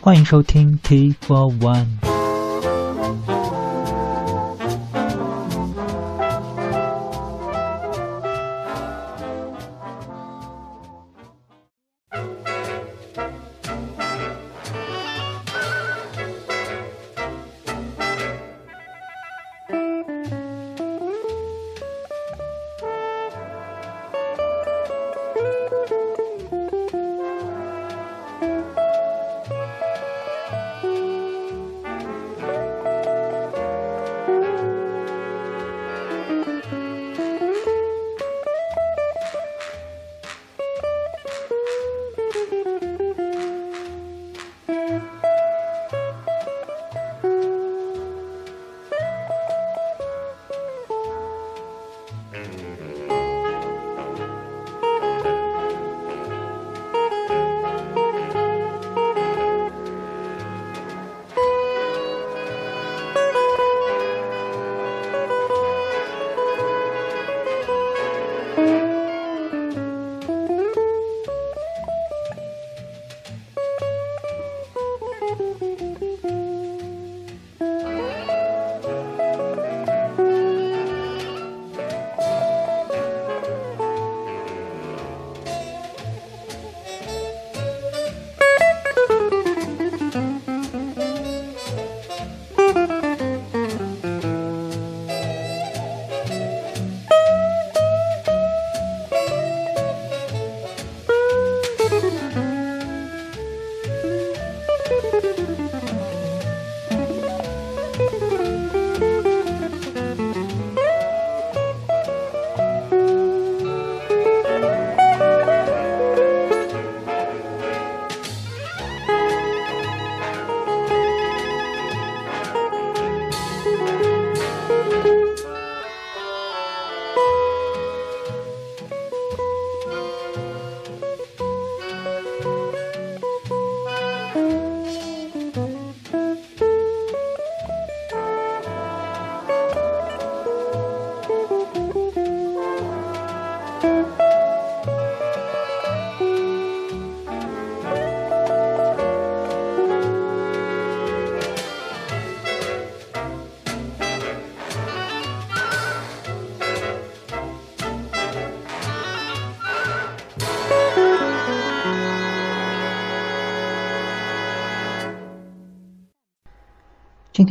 [0.00, 2.09] 欢迎收听 T for One。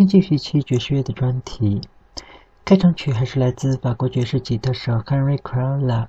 [0.00, 1.82] 天继续期爵士乐的专题，
[2.64, 6.06] 开场曲还是来自法国爵士吉他手 Henry Crowla，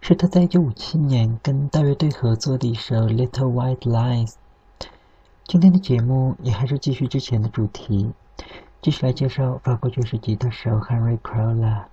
[0.00, 4.34] 是他在1957年跟大乐队合作的一首 Little White Lies。
[5.48, 8.12] 今天的节目也还是继续之前的主题，
[8.80, 11.86] 继续来介绍法国爵士吉他手 Henry Crowla。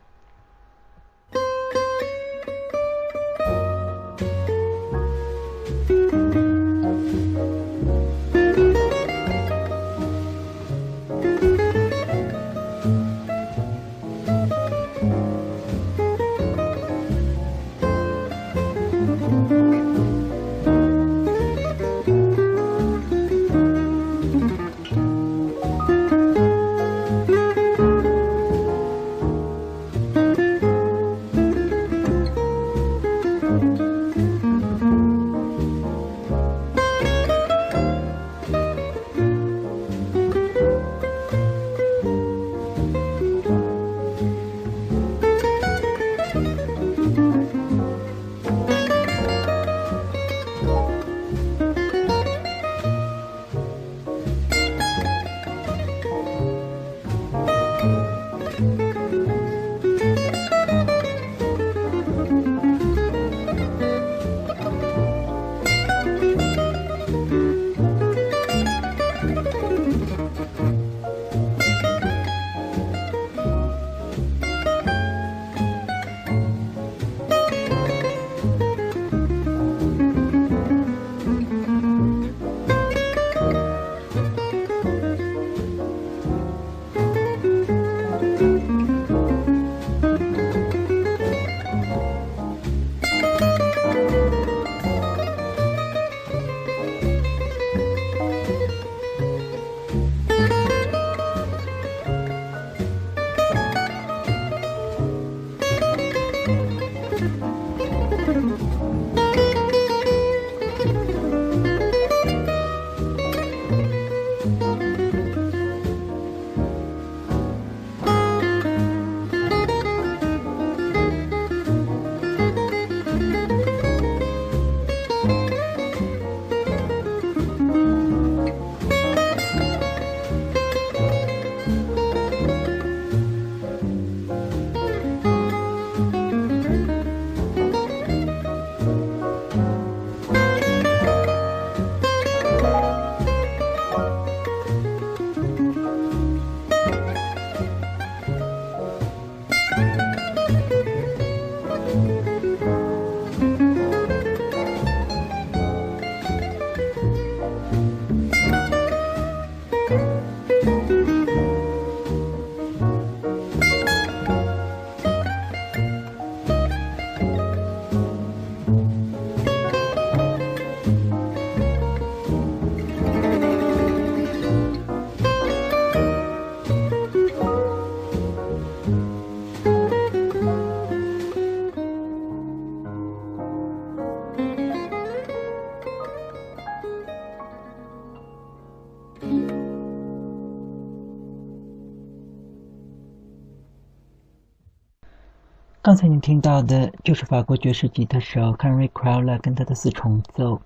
[195.95, 200.59] 刚才您听到的就是法国爵士吉他手 Henry Crowler 跟他的四重奏，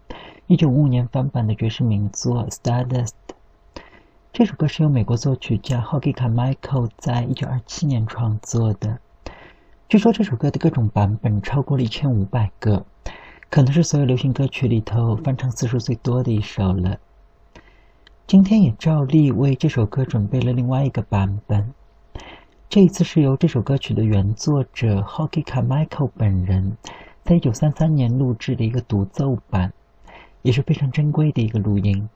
[0.47, 3.09] 一九五五年翻版的爵士名作《Stardust》。
[4.33, 8.97] 这首歌是由美国作曲家 Hoagy Carmichael 在一九二七年创作的。
[9.87, 12.83] 据说这首歌的各种版本超过了一千五百个，
[13.51, 16.97] 可能是所有流行歌曲里头翻唱次数最多的一首了。
[18.25, 21.71] 今天也照例为这首歌准备了另外一个版本。
[22.69, 26.77] 这一次是由这首歌曲的原作者 h o k i k a Michael 本人，
[27.23, 29.73] 在一九三三年录制的一个独奏版，
[30.43, 32.07] 也是非常珍贵的一个录音。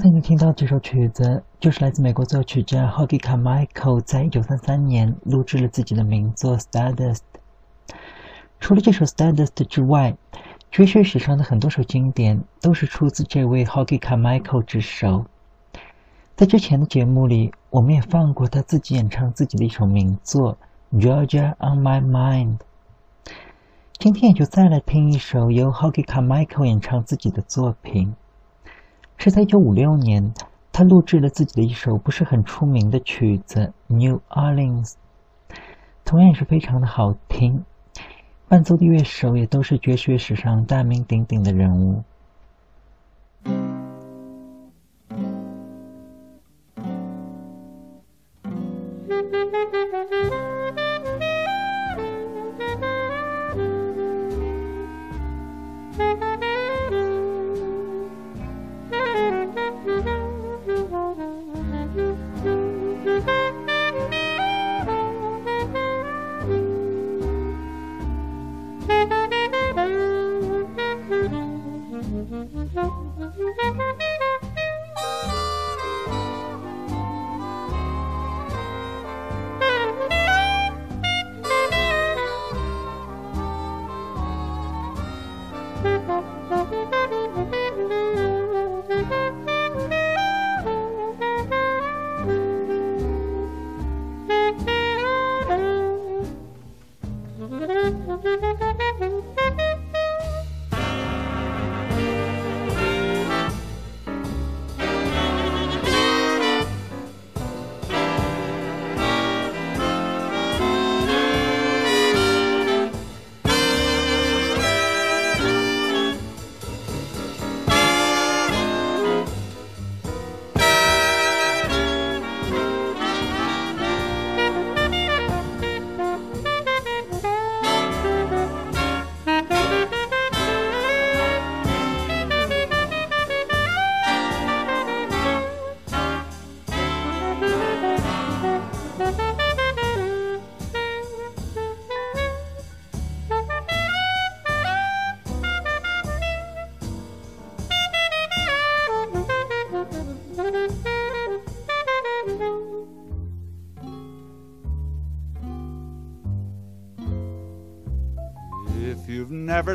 [0.00, 7.18] 才你听到这首曲子，就是来自美国作曲家 Hoagy Carmichael 在一九三三年录制了自己的名作《Stardust》。
[8.58, 10.16] 除了这首《Stardust》之外，
[10.70, 15.26] 爵士史上的很多首经典都是出自这位 Hoagy Carmichael 之手。
[16.34, 20.56] 在之前的节目里，我们也放过他自己演唱自己的一首名作
[20.98, 22.56] 《Georgia on My Mind》。
[23.98, 28.14] 今天也就再来听一首由 Hoagy Carmichael 演唱自己的作品。
[29.22, 30.32] 是在一九五六年，
[30.72, 34.92] 他录制了自己的一首不是很出名的曲子《New Orleans》，
[36.06, 37.62] 同样也是非常的好听。
[38.48, 42.02] 伴奏的乐手也都是爵士乐史上大名鼎鼎的人物。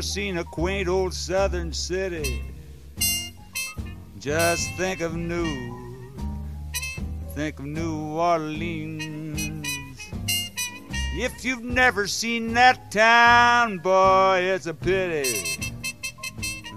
[0.02, 2.42] Seen a quaint old southern city,
[4.18, 6.12] just think of New,
[7.34, 9.66] think of New Orleans.
[11.18, 15.72] If you've never seen that town, boy, it's a pity.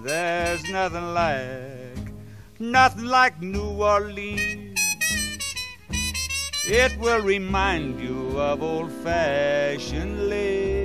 [0.03, 2.13] There's nothing like,
[2.59, 4.79] nothing like New Orleans.
[6.65, 10.78] It will remind you of old fashioned lace.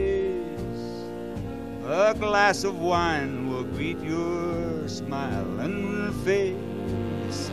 [1.87, 7.51] A glass of wine will greet your smiling face.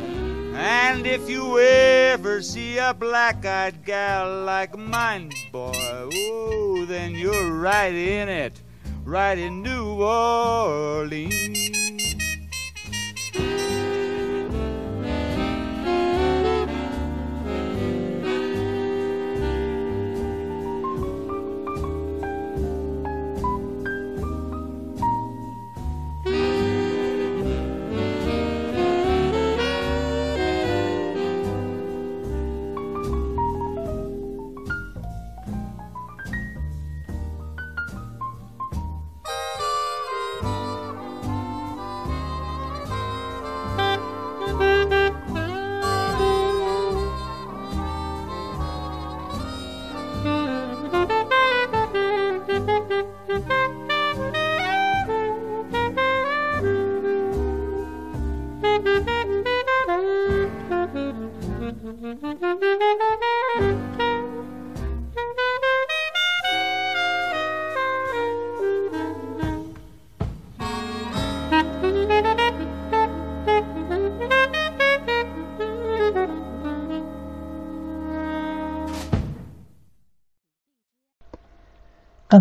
[0.54, 7.52] And if you ever see a black eyed gal like mine, boy, oh, then you're
[7.56, 8.62] right in it,
[9.04, 11.81] right in New Orleans.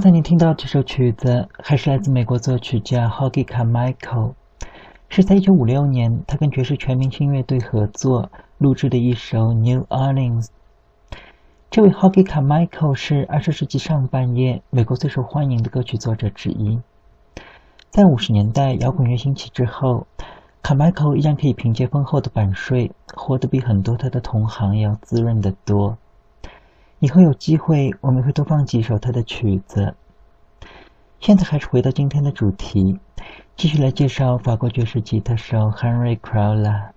[0.00, 4.32] 刚才您听到这首曲子，还是来自美国作曲家 Hoggy Carmichael，
[5.10, 10.46] 是在1956年他跟爵士全明星乐队合作录制的一首 New Orleans。
[11.70, 16.80] 这位 Hoggy Carmichael 是20世纪上半叶美国最受欢迎的歌曲作者之一。
[17.90, 20.06] 在50年代摇滚乐兴起之后
[20.62, 25.98] ，Carmichael 依然可以凭借丰厚的版税，活得比很多他的同行要滋润得多。
[27.00, 29.94] 以后有机会，我们会多放几首他的曲子。
[31.18, 32.98] 现在还是回到今天的主题，
[33.56, 36.90] 继续来介绍法国爵士吉他手 Henry Crowler。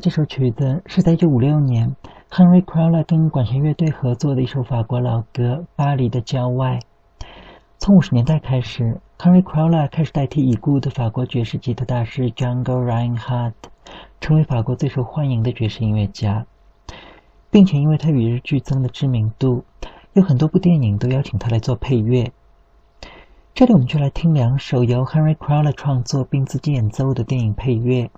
[0.00, 1.94] 这首曲子是在1956年
[2.30, 6.78] Henry Crowler 跟管弦乐队合作的一首法国老歌《巴黎的郊外》。
[7.76, 13.52] 从五十年代开始，Henry Crowler 开始代替已故的法国爵士吉他大师 Django Reinhardt，
[14.22, 16.46] 成为法国最受欢迎的爵士音乐家，
[17.50, 19.64] 并且因为他与日俱增的知名度，
[20.14, 22.32] 有很多部电影都邀请他来做配乐。
[23.52, 28.10] 这里我们就来听两首由 Henry Crowler 创作并自己演奏的电影配乐。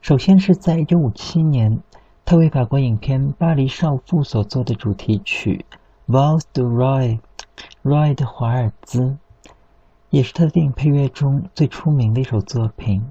[0.00, 1.78] 首先是在一九五七年，
[2.24, 5.66] 他为法国影片《巴黎少妇》所做的主题曲
[6.12, 7.18] 《Vals de Roy》
[7.84, 9.18] ，Roy 的华尔兹，
[10.08, 13.04] 也是他的电影配乐中最出名的一首作品。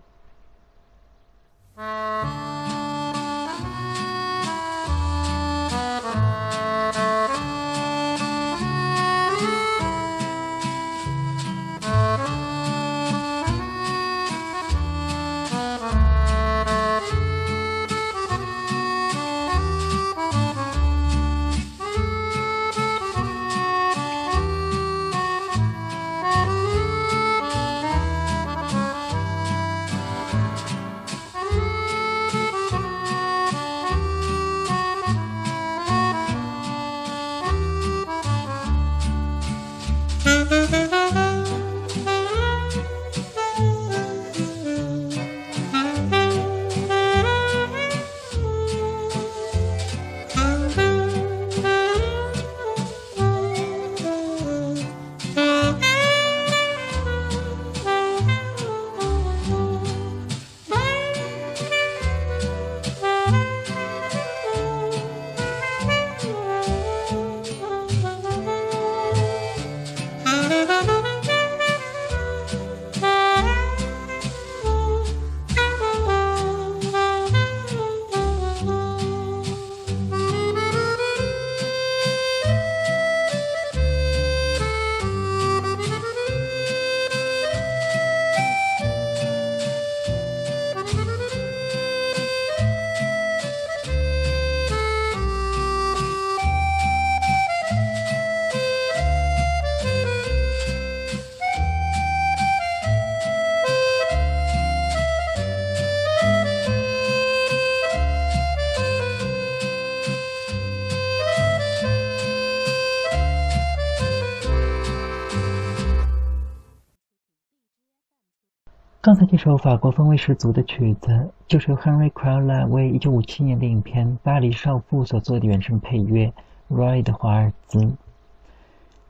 [119.02, 126.26] 刚才这首法国风味十足的曲子，就是由 Henry Crowler 为1957年的影片《巴黎少妇》所做的原声配乐
[126.70, 127.80] 《Roy 的华尔兹》。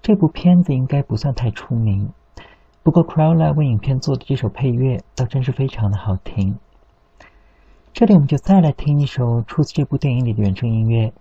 [0.04, 2.12] 这部片子应该不算太出名，
[2.84, 6.60] 不过 Crowler 为影片做的这首配乐倒真是非常的好听。
[7.92, 11.12] 这里我们就再来听一首出自这部电影里的原声音乐，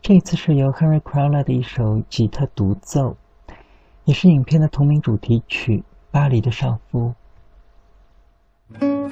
[0.00, 3.16] 这一次是由 Henry Crowler 的一首吉他独奏，
[4.04, 5.78] 也是影片的同名主题曲
[6.12, 7.08] 《巴黎的少妇》。
[8.76, 9.08] 刚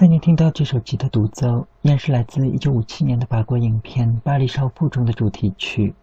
[0.00, 5.94] 才您听到这首吉他独奏，依然是来自1957年的法国影片《巴黎少妇》中的主题曲，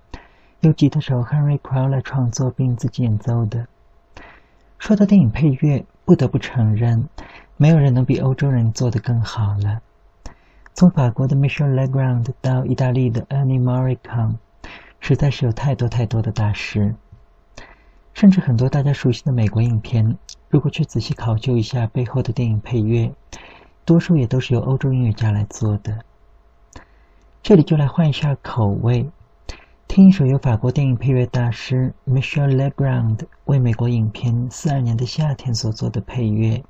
[0.59, 3.65] 由吉他手 Henry Crowler 创作并自己演奏的。
[4.77, 7.09] 说到电影配乐，不得不承认，
[7.55, 9.81] 没有人能比欧洲人做得更好了。
[10.75, 14.35] 从法国的 Michel Legrand 到意大利的 Ennio Morricone，
[14.99, 16.93] 实在是有太多太多的大师。
[18.13, 23.11] 甚至很多大家熟悉的美国影片，如果去仔细考究一下背后的电影配乐，
[23.87, 25.97] 多数也都是由欧洲音乐家来做的。
[27.41, 29.09] 这里就来换一下口味，
[29.87, 36.61] 听一首由法国电影配乐大师 Michel Legrand 为美国影片《四二年的夏天》所做的配乐，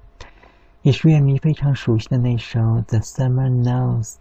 [0.84, 4.14] 也是乐迷非常熟悉的那首《The Summer Knows》。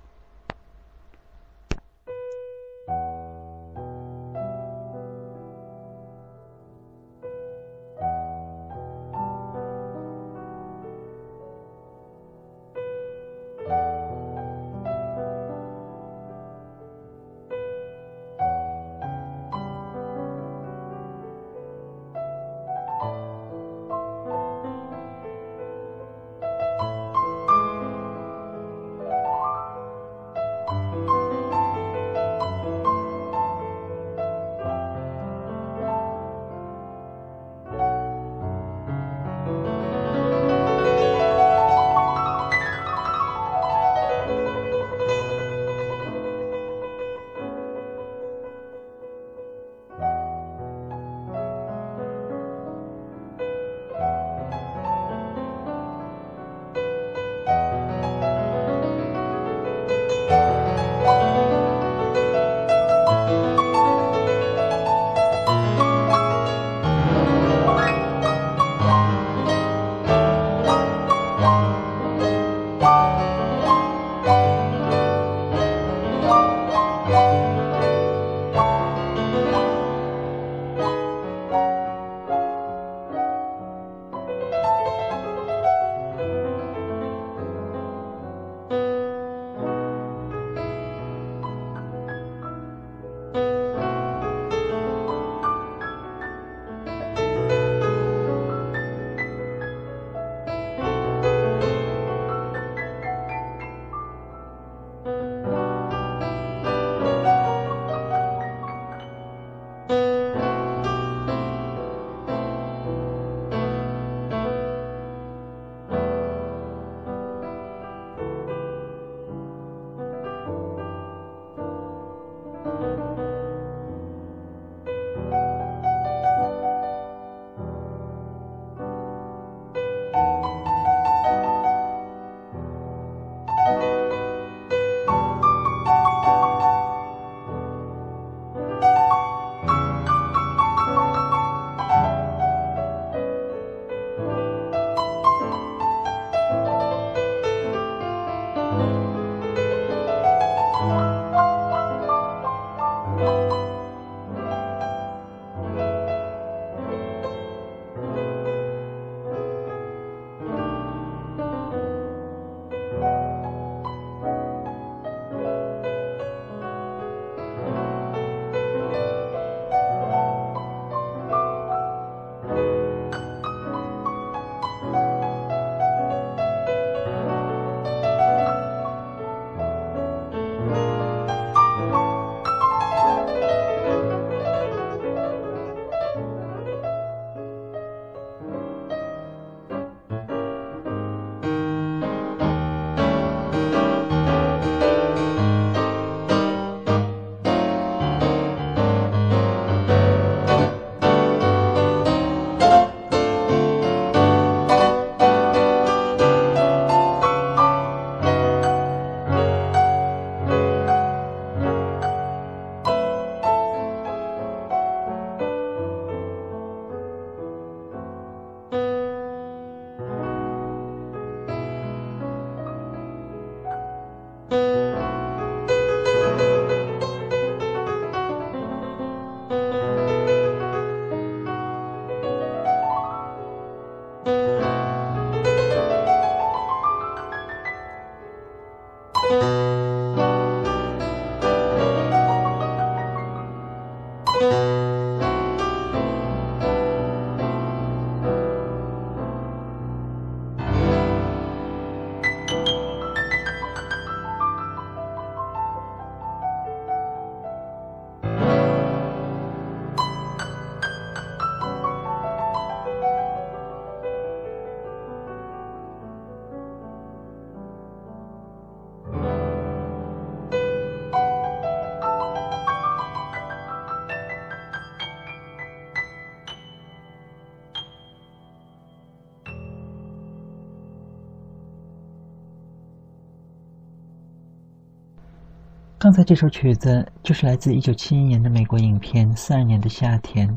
[286.06, 290.48] 刚才这首曲子就是来自1971年的美国影片《四二年的夏天》，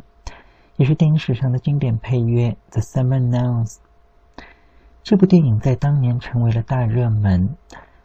[0.78, 3.78] 也是电影史上的经典配乐《The Summer Nights》。
[5.02, 7.50] 这部电影在当年成为了大热门，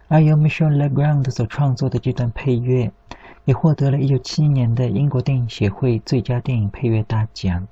[0.09, 2.91] 而由 Michel Legrand 所创作的这段配乐，
[3.45, 7.69] 也获得了1971年的英国电影协会最佳电影配乐大奖，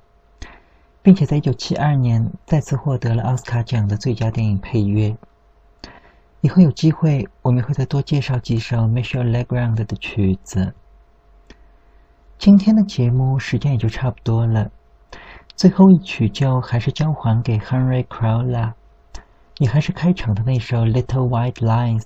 [1.01, 5.17] 并且在1972年再次获得了奥斯卡奖的最佳电影配乐。
[6.43, 10.73] 以后有机会，我们会再多介绍几首 Michel Legrand 的曲子。
[12.37, 14.69] 今天的节目时间也就差不多了，
[15.55, 18.73] 最后一曲就还是交还给 Henry Crowell，
[19.59, 22.03] 也还是开场的那首 Little White Lies。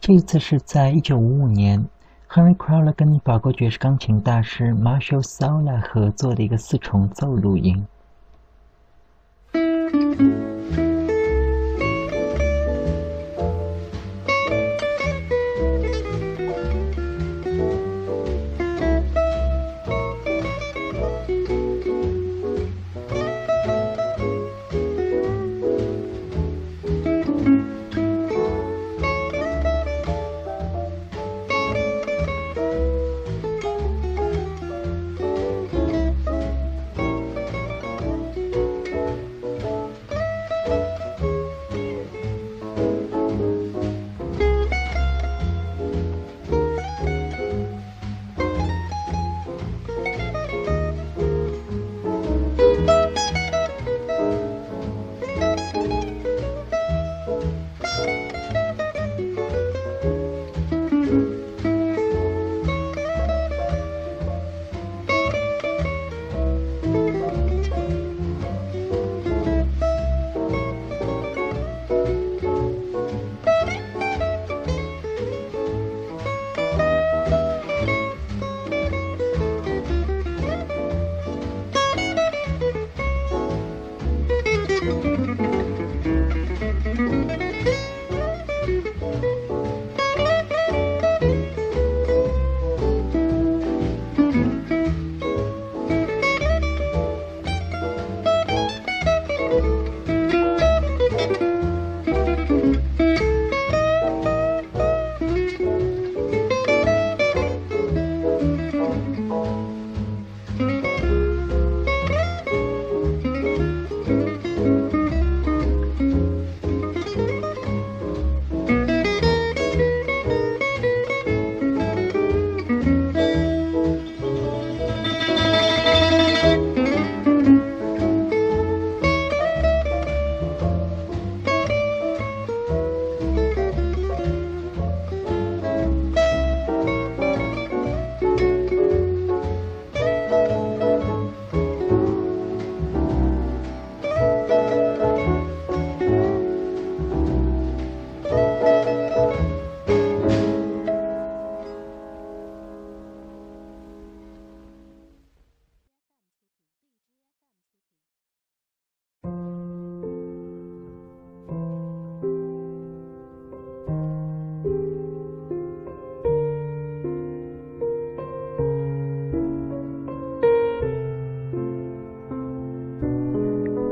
[0.00, 1.88] 这一次是在一九五五年
[2.28, 7.86] ，Henry Crowell 跟法国爵士钢琴大师 Marshall Sola 合作的一个四重奏录音。